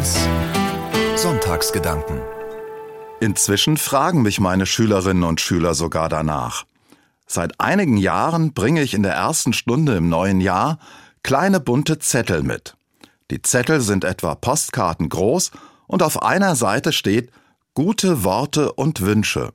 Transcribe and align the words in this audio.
1 0.00 0.16
Sonntagsgedanken 1.14 2.22
Inzwischen 3.20 3.76
fragen 3.76 4.22
mich 4.22 4.40
meine 4.40 4.64
Schülerinnen 4.64 5.24
und 5.24 5.42
Schüler 5.42 5.74
sogar 5.74 6.08
danach. 6.08 6.64
Seit 7.26 7.60
einigen 7.60 7.98
Jahren 7.98 8.54
bringe 8.54 8.80
ich 8.80 8.94
in 8.94 9.02
der 9.02 9.12
ersten 9.12 9.52
Stunde 9.52 9.96
im 9.96 10.08
neuen 10.08 10.40
Jahr 10.40 10.78
kleine 11.22 11.60
bunte 11.60 11.98
Zettel 11.98 12.42
mit. 12.42 12.76
Die 13.30 13.42
Zettel 13.42 13.82
sind 13.82 14.04
etwa 14.04 14.34
Postkarten 14.34 15.10
groß 15.10 15.50
und 15.86 16.02
auf 16.02 16.22
einer 16.22 16.56
Seite 16.56 16.92
steht 16.92 17.30
gute 17.74 18.24
Worte 18.24 18.72
und 18.72 19.02
Wünsche. 19.02 19.52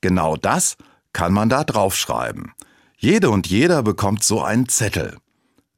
Genau 0.00 0.38
das 0.38 0.78
kann 1.12 1.34
man 1.34 1.50
da 1.50 1.62
draufschreiben. 1.62 2.52
Jede 2.96 3.28
und 3.28 3.48
jeder 3.48 3.82
bekommt 3.82 4.24
so 4.24 4.40
einen 4.40 4.66
Zettel. 4.70 5.18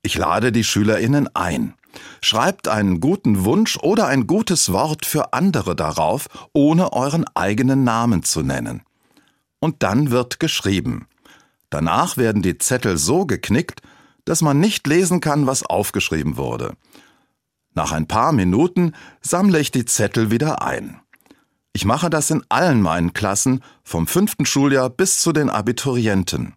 Ich 0.03 0.17
lade 0.17 0.53
die 0.53 0.63
Schülerinnen 0.63 1.29
ein. 1.35 1.75
Schreibt 2.21 2.69
einen 2.69 3.01
guten 3.01 3.45
Wunsch 3.45 3.77
oder 3.79 4.07
ein 4.07 4.27
gutes 4.27 4.73
Wort 4.73 5.07
für 5.07 5.33
andere 5.33 5.77
darauf, 5.77 6.29
ohne 6.53 6.93
euren 6.93 7.25
eigenen 7.35 7.85
Namen 7.85 8.23
zu 8.23 8.43
nennen. 8.43 8.83
Und 9.61 9.83
dann 9.83 10.11
wird 10.11 10.41
geschrieben. 10.41 11.07
Danach 11.71 12.17
werden 12.17 12.43
die 12.43 12.59
Zettel 12.59 12.99
so 12.99 13.27
geknickt, 13.27 13.81
dass 14.25 14.43
man 14.43 14.61
nicht 14.61 14.87
lesen 14.87 15.21
kann, 15.21 15.47
was 15.47 15.65
aufgeschrieben 15.65 16.37
wurde. 16.37 16.75
Nach 17.75 17.93
ein 17.93 18.07
paar 18.07 18.33
Minuten 18.33 18.93
sammle 19.21 19.61
ich 19.61 19.71
die 19.71 19.85
Zettel 19.85 20.31
wieder 20.31 20.63
ein. 20.63 21.01
Ich 21.73 21.85
mache 21.85 22.09
das 22.09 22.31
in 22.31 22.43
allen 22.49 22.81
meinen 22.81 23.13
Klassen, 23.13 23.63
vom 23.85 24.07
fünften 24.07 24.47
Schuljahr 24.47 24.89
bis 24.89 25.19
zu 25.19 25.33
den 25.33 25.51
Abiturienten. 25.51 26.55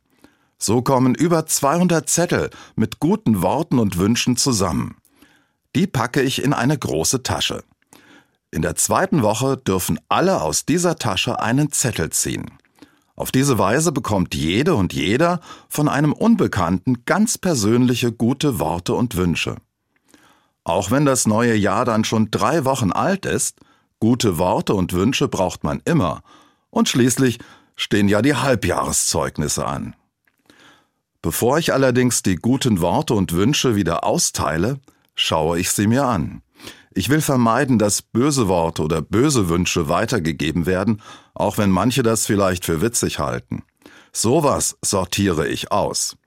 So 0.58 0.82
kommen 0.82 1.16
über 1.16 1.46
200 1.46 2.10
Zettel 2.10 2.50
mit 2.76 3.00
guten 3.00 3.42
Worten 3.42 3.80
und 3.80 3.98
Wünschen 3.98 4.38
zusammen. 4.38 4.96
Die 5.76 5.88
packe 5.88 6.22
ich 6.22 6.44
in 6.44 6.54
eine 6.54 6.78
große 6.78 7.24
Tasche. 7.24 7.64
In 8.52 8.64
der 8.64 8.76
zweiten 8.76 9.22
Woche 9.22 9.58
dürfen 9.58 10.00
alle 10.10 10.42
aus 10.42 10.66
dieser 10.66 10.96
Tasche 10.96 11.40
einen 11.40 11.72
Zettel 11.72 12.10
ziehen. 12.10 12.46
Auf 13.16 13.32
diese 13.32 13.60
Weise 13.60 13.92
bekommt 13.92 14.34
jede 14.34 14.76
und 14.76 14.94
jeder 14.94 15.42
von 15.68 15.88
einem 15.88 16.14
Unbekannten 16.14 17.04
ganz 17.06 17.38
persönliche 17.38 18.12
gute 18.12 18.60
Worte 18.60 18.96
und 18.96 19.16
Wünsche. 19.16 19.58
Auch 20.64 20.90
wenn 20.90 21.06
das 21.06 21.28
neue 21.28 21.56
Jahr 21.56 21.86
dann 21.86 22.04
schon 22.04 22.32
drei 22.32 22.66
Wochen 22.66 22.92
alt 22.92 23.26
ist, 23.26 23.58
gute 24.00 24.38
Worte 24.38 24.74
und 24.74 24.94
Wünsche 24.94 25.28
braucht 25.28 25.64
man 25.64 25.82
immer, 25.86 26.22
und 26.70 26.90
schließlich 26.90 27.40
stehen 27.76 28.08
ja 28.08 28.22
die 28.22 28.36
Halbjahreszeugnisse 28.36 29.66
an. 29.66 29.96
Bevor 31.22 31.58
ich 31.58 31.74
allerdings 31.74 32.24
die 32.24 32.38
guten 32.38 32.82
Worte 32.82 33.14
und 33.14 33.34
Wünsche 33.34 33.76
wieder 33.76 34.06
austeile, 34.06 34.80
schaue 35.20 35.60
ich 35.60 35.72
sie 35.72 35.88
mir 35.88 36.06
an. 36.06 36.42
Ich 36.94 37.10
will 37.10 37.22
vermeiden, 37.22 37.78
dass 37.78 38.02
böse 38.02 38.48
Worte 38.48 38.82
oder 38.82 39.02
böse 39.02 39.50
Wünsche 39.50 39.88
weitergegeben 39.88 40.66
werden, 40.66 41.02
auch 41.34 41.58
wenn 41.58 41.70
manche 41.70 42.04
das 42.04 42.26
vielleicht 42.26 42.66
für 42.66 42.82
witzig 42.82 43.20
halten. 43.20 43.64
Sowas 44.12 44.78
sortiere 44.84 45.48
ich 45.48 45.72
aus. 45.72 46.18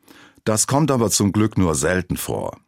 Das 0.45 0.67
kommt 0.67 0.91
aber 0.91 1.11
zum 1.11 1.33
Glück 1.33 1.59
nur 1.59 1.75
selten 1.75 2.17
vor. 2.17 2.59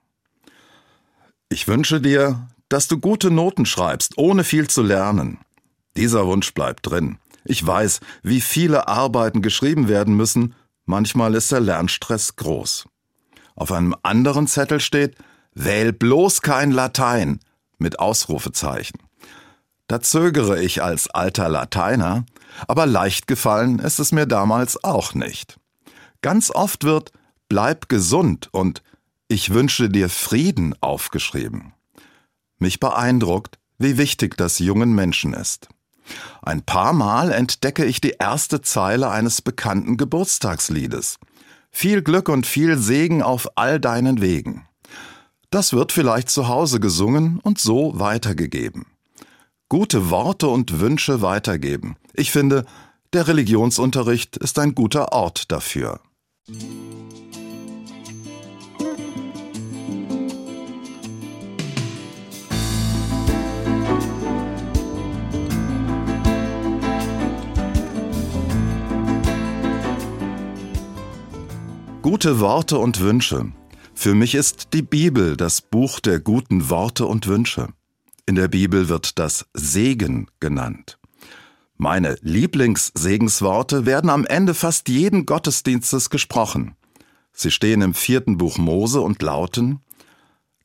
Ich 1.49 1.69
wünsche 1.69 2.01
dir, 2.01 2.49
dass 2.69 2.89
du 2.89 2.99
gute 2.99 3.31
Noten 3.31 3.67
schreibst, 3.67 4.19
ohne 4.19 4.45
viel 4.45 4.69
zu 4.69 4.83
lernen. 4.83 5.39
Dieser 5.97 6.27
Wunsch 6.27 6.53
bleibt 6.55 6.87
drin. 6.91 7.19
Ich 7.45 7.65
weiß, 7.65 8.01
wie 8.23 8.41
viele 8.41 8.89
Arbeiten 8.89 9.43
geschrieben 9.43 9.89
werden 9.89 10.17
müssen, 10.17 10.55
Manchmal 10.87 11.35
ist 11.35 11.51
der 11.51 11.61
Lernstress 11.61 12.37
groß. 12.37 12.87
Auf 13.57 13.73
einem 13.73 13.95
anderen 14.03 14.47
Zettel 14.47 14.81
steht, 14.81 15.17
wähl 15.55 15.93
bloß 15.93 16.43
kein 16.43 16.71
Latein 16.71 17.41
mit 17.79 17.99
Ausrufezeichen. 17.99 18.99
Da 19.87 20.01
zögere 20.01 20.63
ich 20.63 20.83
als 20.83 21.09
alter 21.11 21.49
Lateiner, 21.49 22.25
aber 22.67 22.87
leicht 22.87 23.27
gefallen 23.27 23.79
ist 23.79 23.99
es 23.99 24.13
mir 24.13 24.27
damals 24.27 24.83
auch 24.83 25.15
nicht. 25.15 25.59
Ganz 26.23 26.51
oft 26.51 26.85
wird 26.85 27.13
Bleib 27.49 27.89
gesund 27.89 28.49
und 28.53 28.83
Ich 29.29 29.53
wünsche 29.53 29.89
dir 29.89 30.09
Frieden 30.09 30.75
aufgeschrieben. 30.81 31.75
Mich 32.59 32.81
beeindruckt, 32.81 33.59
wie 33.79 33.99
wichtig 33.99 34.37
das 34.37 34.59
jungen 34.59 34.95
Menschen 34.95 35.35
ist. 35.35 35.69
Ein 36.43 36.63
paar 36.63 36.93
Mal 36.93 37.33
entdecke 37.33 37.85
ich 37.85 38.01
die 38.01 38.17
erste 38.19 38.61
Zeile 38.61 39.11
eines 39.11 39.43
bekannten 39.43 39.97
Geburtstagsliedes. 39.97 41.19
Viel 41.71 42.03
Glück 42.03 42.29
und 42.29 42.47
viel 42.47 42.79
Segen 42.79 43.23
auf 43.23 43.49
all 43.57 43.81
deinen 43.81 44.21
Wegen. 44.21 44.67
Das 45.55 45.73
wird 45.73 45.93
vielleicht 45.93 46.31
zu 46.31 46.49
Hause 46.49 46.81
gesungen 46.81 47.39
und 47.39 47.61
so 47.61 47.97
weitergegeben. 47.97 48.87
Gute 49.69 50.11
Worte 50.11 50.49
und 50.49 50.81
Wünsche 50.81 51.23
weitergeben. 51.23 51.95
Ich 52.13 52.33
finde, 52.33 52.65
der 53.13 53.29
Religionsunterricht 53.29 54.37
ist 54.37 54.59
ein 54.59 54.75
guter 54.75 55.13
Ort 55.13 55.53
dafür. 55.53 56.01
Gute 72.03 72.41
Worte 72.41 72.79
und 72.79 72.99
Wünsche. 72.99 73.53
Für 73.95 74.15
mich 74.15 74.35
ist 74.35 74.75
die 74.75 74.83
Bibel 74.83 75.37
das 75.37 75.63
Buch 75.63 76.01
der 76.01 76.21
guten 76.21 76.69
Worte 76.69 77.07
und 77.07 77.27
Wünsche. 77.27 77.69
In 78.27 78.35
der 78.35 78.49
Bibel 78.49 78.89
wird 78.89 79.19
das 79.19 79.47
Segen 79.55 80.29
genannt. 80.41 80.99
Meine 81.77 82.17
Lieblingssegensworte 82.21 83.87
werden 83.87 84.11
am 84.11 84.27
Ende 84.27 84.55
fast 84.55 84.89
jeden 84.89 85.27
Gottesdienstes 85.27 86.11
gesprochen. 86.11 86.77
Sie 87.33 87.51
stehen 87.51 87.81
im 87.83 87.95
vierten 87.95 88.37
Buch 88.37 88.59
Mose 88.59 89.01
und 89.01 89.23
lauten 89.23 89.81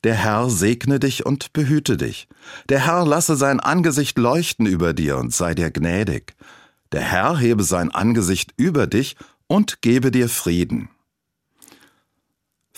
Der 0.04 0.16
Herr 0.16 0.50
segne 0.50 1.00
dich 1.00 1.26
und 1.26 1.54
behüte 1.54 1.98
dich. 1.98 2.28
Der 2.68 2.86
Herr 2.86 3.06
lasse 3.06 3.36
sein 3.36 3.60
Angesicht 3.60 4.18
leuchten 4.18 4.66
über 4.66 4.94
dir 4.94 5.18
und 5.18 5.34
sei 5.34 5.56
dir 5.56 5.72
gnädig. 5.72 6.36
Der 6.92 7.02
Herr 7.02 7.38
hebe 7.38 7.64
sein 7.64 7.92
Angesicht 7.92 8.54
über 8.58 8.88
dich 8.88 9.16
und 9.48 9.82
gebe 9.82 10.12
dir 10.12 10.30
Frieden. 10.30 10.90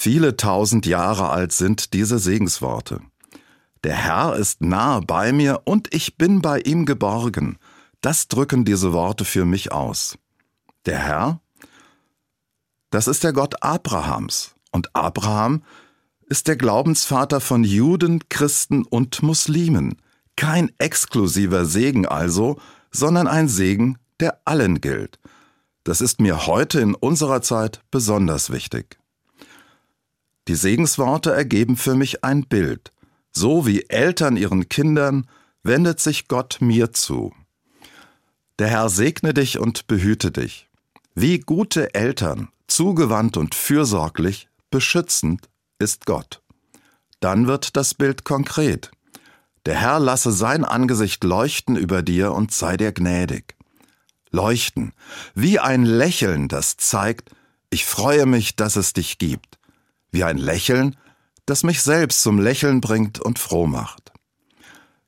Viele 0.04 0.36
tausend 0.36 0.88
Jahre 0.88 1.30
alt 1.30 1.52
sind 1.52 1.94
diese 1.94 2.18
Segensworte. 2.18 3.02
Der 3.84 3.94
Herr 3.94 4.36
ist 4.36 4.60
nahe 4.60 5.02
bei 5.02 5.32
mir 5.32 5.62
und 5.66 5.94
ich 5.94 6.18
bin 6.18 6.42
bei 6.42 6.60
ihm 6.60 6.88
geborgen. 6.88 7.60
Das 8.02 8.28
drücken 8.28 8.66
diese 8.66 8.94
Worte 8.94 9.26
für 9.26 9.46
mich 9.46 9.72
aus. 9.72 10.18
Der 10.88 10.98
Herr? 10.98 11.40
Das 12.90 13.08
ist 13.08 13.24
der 13.24 13.32
Gott 13.32 13.62
Abrahams. 13.62 14.56
Und 14.72 14.90
Abraham 14.96 15.62
ist 16.26 16.48
der 16.48 16.56
Glaubensvater 16.56 17.40
von 17.40 17.64
Juden, 17.64 18.28
Christen 18.28 18.82
und 18.82 19.22
Muslimen. 19.22 20.02
Kein 20.36 20.72
exklusiver 20.80 21.66
Segen 21.66 22.08
also, 22.08 22.60
sondern 22.90 23.28
ein 23.28 23.48
Segen, 23.48 24.00
der 24.20 24.40
allen 24.46 24.82
gilt. 24.82 25.20
Das 25.84 26.02
ist 26.02 26.20
mir 26.20 26.48
heute 26.48 26.80
in 26.80 26.96
unserer 26.96 27.44
Zeit 27.44 27.84
besonders 27.92 28.50
wichtig. 28.50 28.98
Die 30.48 30.56
Segensworte 30.56 31.32
ergeben 31.32 31.78
für 31.78 31.96
mich 31.96 32.24
ein 32.24 32.48
Bild. 32.48 32.92
So 33.32 33.66
wie 33.66 33.84
Eltern 33.90 34.38
ihren 34.38 34.70
Kindern, 34.70 35.28
wendet 35.64 36.00
sich 36.00 36.28
Gott 36.28 36.58
mir 36.60 36.94
zu. 36.94 37.34
Der 38.60 38.68
Herr 38.68 38.90
segne 38.90 39.34
dich 39.34 39.60
und 39.60 39.88
behüte 39.88 40.32
dich. 40.32 40.68
Wie 41.14 41.40
gute 41.40 41.94
Eltern, 41.94 42.50
zugewandt 42.68 43.38
und 43.38 43.56
fürsorglich, 43.56 44.50
beschützend 44.72 45.50
ist 45.78 46.06
Gott. 46.06 46.42
Dann 47.20 47.48
wird 47.48 47.78
das 47.78 47.94
Bild 47.94 48.24
konkret. 48.24 48.92
Der 49.68 49.76
Herr 49.76 50.00
lasse 50.00 50.32
sein 50.32 50.66
Angesicht 50.66 51.24
leuchten 51.24 51.76
über 51.76 52.02
dir 52.02 52.32
und 52.34 52.52
sei 52.52 52.78
dir 52.78 52.92
gnädig. 52.92 53.56
Leuchten, 54.32 54.94
wie 55.36 55.60
ein 55.60 55.86
Lächeln, 55.86 56.48
das 56.48 56.78
zeigt, 56.78 57.30
ich 57.70 57.86
freue 57.86 58.26
mich, 58.26 58.56
dass 58.56 58.76
es 58.76 58.94
dich 58.94 59.18
gibt 59.18 59.61
wie 60.12 60.24
ein 60.24 60.38
Lächeln, 60.38 60.96
das 61.46 61.64
mich 61.64 61.82
selbst 61.82 62.22
zum 62.22 62.40
Lächeln 62.40 62.82
bringt 62.82 63.20
und 63.20 63.40
froh 63.40 63.68
macht. 63.68 64.12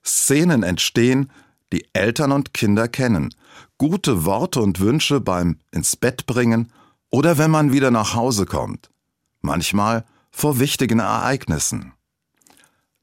Szenen 0.03 0.63
entstehen, 0.63 1.31
die 1.71 1.87
Eltern 1.93 2.31
und 2.31 2.53
Kinder 2.53 2.87
kennen, 2.87 3.33
gute 3.77 4.25
Worte 4.25 4.61
und 4.61 4.79
Wünsche 4.79 5.21
beim 5.21 5.59
ins 5.71 5.95
Bett 5.95 6.25
bringen 6.25 6.71
oder 7.09 7.37
wenn 7.37 7.51
man 7.51 7.71
wieder 7.71 7.91
nach 7.91 8.15
Hause 8.15 8.45
kommt, 8.45 8.89
manchmal 9.41 10.05
vor 10.31 10.59
wichtigen 10.59 10.99
Ereignissen. 10.99 11.93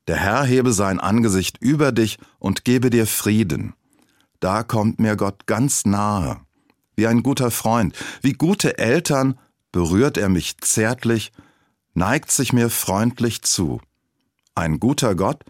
Der 0.08 0.16
Herr 0.16 0.44
hebe 0.44 0.72
sein 0.72 0.98
Angesicht 0.98 1.58
über 1.60 1.92
dich 1.92 2.18
und 2.38 2.64
gebe 2.64 2.90
dir 2.90 3.06
Frieden. 3.06 3.74
Da 4.40 4.62
kommt 4.62 4.98
mir 4.98 5.16
Gott 5.16 5.46
ganz 5.46 5.84
nahe. 5.84 6.40
Wie 6.96 7.06
ein 7.06 7.22
guter 7.22 7.50
Freund, 7.50 7.94
wie 8.20 8.32
gute 8.32 8.78
Eltern 8.78 9.38
berührt 9.70 10.18
er 10.18 10.28
mich 10.28 10.58
zärtlich 10.58 11.32
neigt 11.94 12.30
sich 12.30 12.52
mir 12.52 12.70
freundlich 12.70 13.42
zu. 13.42 13.80
Ein 14.54 14.80
guter 14.80 15.14
Gott 15.14 15.44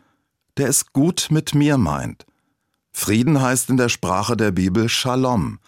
der 0.61 0.69
es 0.69 0.93
gut 0.93 1.29
mit 1.31 1.55
mir 1.55 1.79
meint. 1.79 2.27
Frieden 2.93 3.41
heißt 3.41 3.71
in 3.71 3.79
der 3.79 3.89
Sprache 3.89 4.37
der 4.37 4.51
Bibel 4.51 4.91
Shalom. 4.91 5.59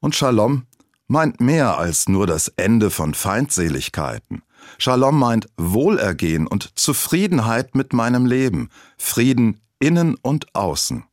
Und 0.00 0.14
Shalom 0.14 0.64
meint 1.08 1.42
mehr 1.42 1.76
als 1.76 2.08
nur 2.08 2.26
das 2.26 2.48
Ende 2.56 2.90
von 2.90 3.12
Feindseligkeiten. 3.12 4.42
Shalom 4.78 5.18
meint 5.18 5.48
Wohlergehen 5.58 6.46
und 6.46 6.78
Zufriedenheit 6.78 7.74
mit 7.74 7.92
meinem 7.92 8.24
Leben, 8.24 8.70
Frieden 8.96 9.60
innen 9.78 10.14
und 10.14 10.54
außen. 10.54 11.04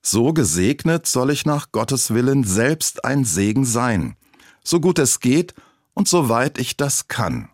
So 0.00 0.32
gesegnet 0.32 1.06
soll 1.06 1.30
ich 1.30 1.44
nach 1.44 1.72
Gottes 1.72 2.14
Willen 2.14 2.44
selbst 2.44 3.04
ein 3.04 3.24
Segen 3.24 3.64
sein, 3.64 4.16
so 4.62 4.78
gut 4.78 5.00
es 5.00 5.18
geht 5.18 5.54
und 5.94 6.06
soweit 6.06 6.58
ich 6.58 6.76
das 6.76 7.08
kann. 7.08 7.48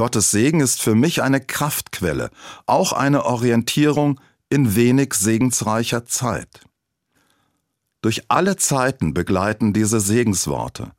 Gottes 0.00 0.30
Segen 0.30 0.60
ist 0.60 0.80
für 0.80 0.94
mich 0.94 1.22
eine 1.22 1.42
Kraftquelle, 1.42 2.30
auch 2.64 2.94
eine 2.94 3.26
Orientierung 3.26 4.18
in 4.48 4.74
wenig 4.74 5.12
segensreicher 5.12 6.06
Zeit. 6.06 6.62
Durch 8.00 8.22
alle 8.28 8.56
Zeiten 8.56 9.12
begleiten 9.12 9.74
diese 9.74 10.00
Segensworte. 10.00 10.92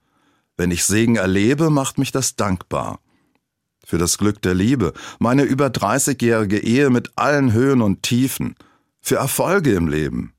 Wenn 0.56 0.69
ich 0.69 0.86
Segen 0.86 1.15
erlebe, 1.15 1.71
macht 1.71 1.98
mich 1.98 2.12
das 2.12 2.36
dankbar. 2.36 3.00
Für 3.83 3.98
das 3.98 4.19
Glück 4.19 4.39
der 4.44 4.53
Liebe, 4.53 4.94
meine 5.18 5.45
über 5.45 5.69
30-jährige 5.69 6.59
Ehe 6.59 6.92
mit 6.92 7.18
allen 7.18 7.54
Höhen 7.54 7.81
und 7.81 8.04
Tiefen, 8.04 8.54
für 9.00 9.15
Erfolge 9.15 9.74
im 9.74 9.88
Leben. 9.88 10.36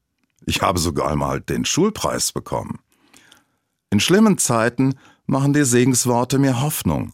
Ich 0.47 0.63
habe 0.63 0.79
sogar 0.79 1.11
einmal 1.11 1.41
den 1.41 1.65
Schulpreis 1.65 2.31
bekommen. 2.31 2.79
In 3.91 3.99
schlimmen 3.99 4.39
Zeiten 4.39 4.95
machen 5.27 5.53
die 5.53 5.65
Segensworte 5.65 6.39
mir 6.39 6.63
Hoffnung. 6.63 7.13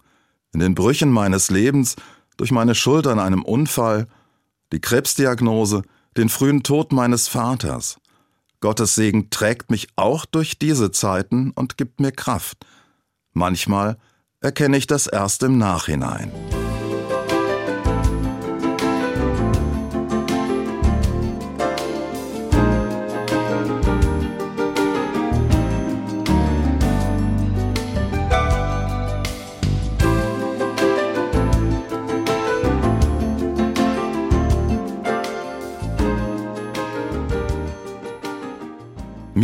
In 0.52 0.60
den 0.60 0.74
Brüchen 0.74 1.10
meines 1.10 1.50
Lebens, 1.50 1.96
durch 2.36 2.50
meine 2.50 2.74
Schuld 2.74 3.06
an 3.06 3.18
einem 3.18 3.42
Unfall, 3.42 4.06
die 4.72 4.80
Krebsdiagnose, 4.80 5.82
den 6.16 6.28
frühen 6.28 6.62
Tod 6.62 6.92
meines 6.92 7.28
Vaters. 7.28 7.98
Gottes 8.60 8.94
Segen 8.94 9.30
trägt 9.30 9.70
mich 9.70 9.88
auch 9.96 10.24
durch 10.24 10.58
diese 10.58 10.90
Zeiten 10.90 11.52
und 11.52 11.76
gibt 11.76 12.00
mir 12.00 12.12
Kraft. 12.12 12.66
Manchmal 13.32 13.98
erkenne 14.40 14.76
ich 14.76 14.86
das 14.86 15.06
erst 15.06 15.42
im 15.42 15.58
Nachhinein. 15.58 16.32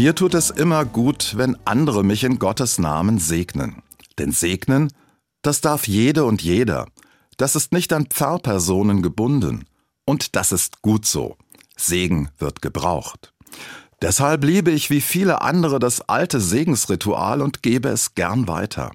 Mir 0.05 0.15
tut 0.15 0.35
es 0.35 0.51
immer 0.51 0.85
gut, 0.85 1.33
wenn 1.39 1.57
andere 1.65 2.05
mich 2.05 2.25
in 2.25 2.39
Gottes 2.39 2.79
Namen 2.79 3.17
segnen. 3.19 3.83
Denn 4.19 4.33
segnen, 4.33 4.93
das 5.41 5.63
darf 5.63 5.89
jede 5.89 6.27
und 6.27 6.43
jeder. 6.43 6.89
Das 7.39 7.57
ist 7.57 7.73
nicht 7.73 7.91
an 7.91 8.05
Pfarrpersonen 8.05 9.01
gebunden. 9.01 9.65
Und 10.05 10.37
das 10.37 10.53
ist 10.53 10.83
gut 10.83 11.07
so. 11.07 11.39
Segen 11.75 12.29
wird 12.37 12.61
gebraucht. 12.61 13.33
Deshalb 14.03 14.45
liebe 14.45 14.71
ich 14.71 14.91
wie 14.91 15.01
viele 15.01 15.41
andere 15.41 15.79
das 15.79 16.03
alte 16.03 16.39
Segensritual 16.39 17.41
und 17.41 17.63
gebe 17.63 17.89
es 17.89 18.15
gern 18.15 18.47
weiter. 18.47 18.91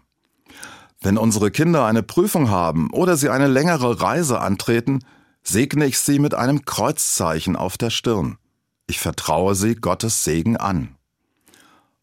Wenn 1.01 1.17
unsere 1.17 1.49
Kinder 1.49 1.87
eine 1.87 2.03
Prüfung 2.03 2.51
haben 2.51 2.91
oder 2.91 3.17
sie 3.17 3.29
eine 3.29 3.47
längere 3.47 3.99
Reise 3.99 4.41
antreten, 4.41 5.03
segne 5.41 5.87
ich 5.87 5.97
sie 5.97 6.19
mit 6.19 6.35
einem 6.35 6.65
Kreuzzeichen 6.65 7.55
auf 7.55 7.79
der 7.79 7.89
Stirn. 7.89 8.37
Ich 8.85 8.99
vertraue 8.99 9.55
sie 9.55 9.73
Gottes 9.73 10.23
Segen 10.23 10.55
an. 10.55 10.95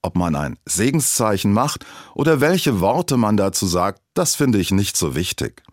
Ob 0.07 0.15
man 0.15 0.37
ein 0.37 0.57
Segenszeichen 0.67 1.53
macht 1.53 1.85
oder 2.15 2.41
welche 2.41 2.79
Worte 2.79 3.17
man 3.17 3.37
dazu 3.37 3.67
sagt, 3.67 4.01
das 4.15 4.37
finde 4.37 4.61
ich 4.61 4.71
nicht 4.71 4.97
so 4.97 5.17
wichtig. 5.17 5.65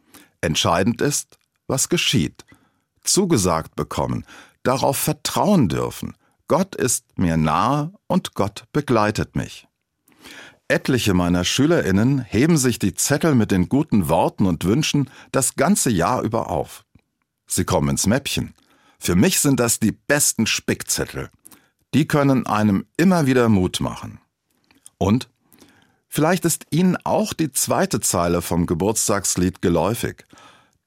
Entscheidend 0.42 1.02
ist, 1.02 1.38
was 1.68 1.88
geschieht. 1.88 2.44
Zugesagt 3.04 3.76
bekommen, 3.76 4.26
darauf 4.64 4.98
vertrauen 4.98 5.70
dürfen. 5.70 6.16
Gott 6.48 6.74
ist 6.74 7.06
mir 7.16 7.38
nahe 7.38 7.94
und 8.08 8.34
Gott 8.34 8.64
begleitet 8.74 9.36
mich. 9.36 9.68
Etliche 10.68 11.14
meiner 11.14 11.44
Schülerinnen 11.44 12.18
heben 12.24 12.58
sich 12.58 12.80
die 12.80 12.96
Zettel 12.96 13.36
mit 13.36 13.52
den 13.52 13.70
guten 13.70 14.10
Worten 14.10 14.48
und 14.48 14.66
Wünschen 14.66 15.12
das 15.32 15.58
ganze 15.58 15.92
Jahr 15.92 16.24
über 16.24 16.50
auf. 16.50 16.86
Sie 17.46 17.66
kommen 17.66 17.90
ins 17.90 18.08
Mäppchen. 18.08 18.56
Für 18.98 19.16
mich 19.16 19.42
sind 19.42 19.60
das 19.60 19.80
die 19.80 19.92
besten 19.92 20.48
Spickzettel. 20.48 21.30
Die 21.94 22.08
können 22.08 22.48
einem 22.48 22.88
immer 22.98 23.28
wieder 23.28 23.48
Mut 23.48 23.80
machen. 23.80 24.18
Und 25.04 25.30
vielleicht 26.08 26.46
ist 26.46 26.66
Ihnen 26.70 26.96
auch 27.04 27.34
die 27.34 27.52
zweite 27.52 28.00
Zeile 28.00 28.42
vom 28.42 28.66
Geburtstagslied 28.66 29.62
geläufig. 29.62 30.24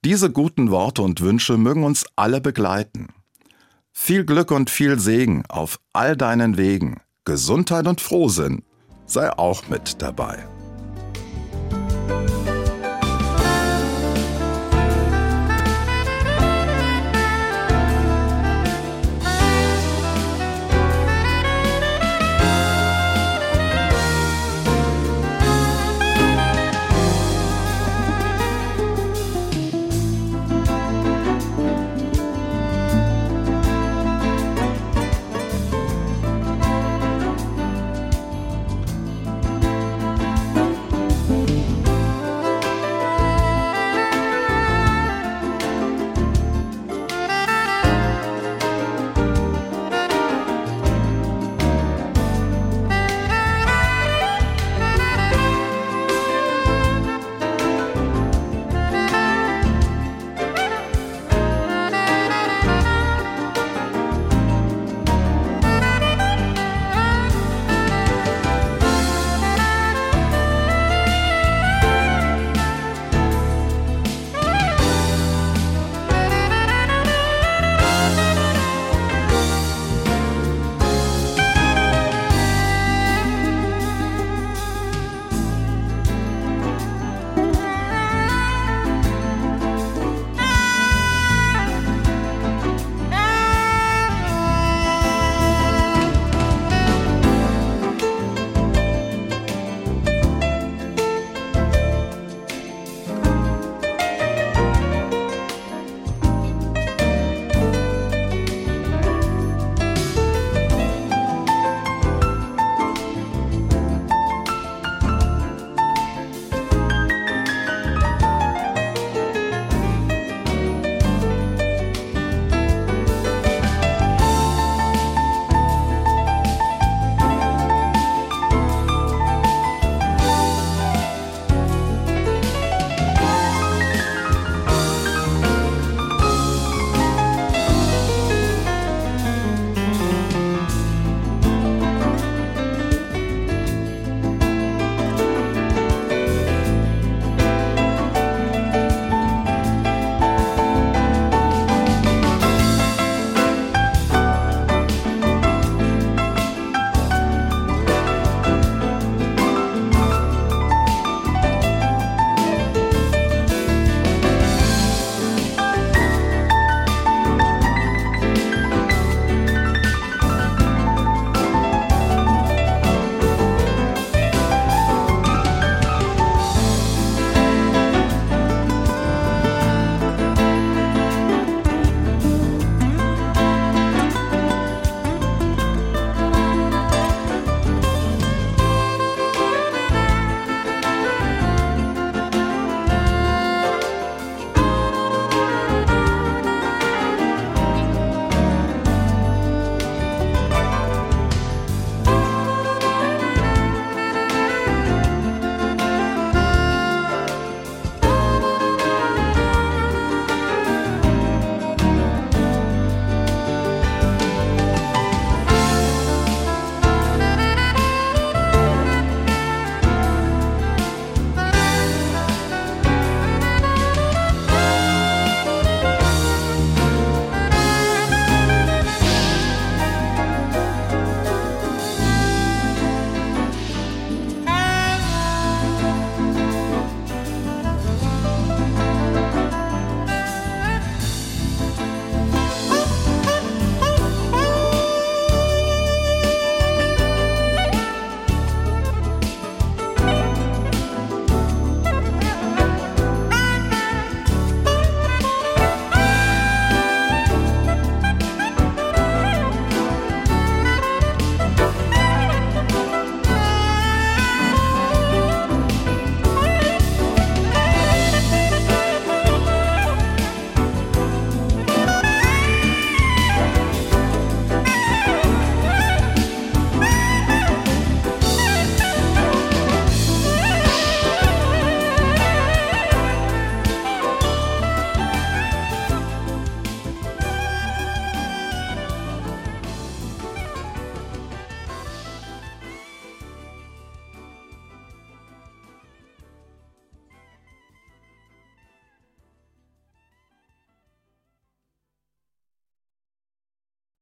Diese 0.06 0.30
guten 0.30 0.70
Worte 0.70 1.02
und 1.02 1.20
Wünsche 1.20 1.58
mögen 1.58 1.84
uns 1.84 2.06
alle 2.16 2.40
begleiten. 2.40 3.08
Viel 3.92 4.24
Glück 4.24 4.52
und 4.52 4.70
viel 4.70 4.98
Segen 4.98 5.44
auf 5.50 5.78
all 5.92 6.16
deinen 6.16 6.56
Wegen. 6.56 7.02
Gesundheit 7.26 7.86
und 7.86 8.00
Frohsinn 8.00 8.62
sei 9.04 9.30
auch 9.36 9.68
mit 9.68 10.00
dabei. 10.00 10.48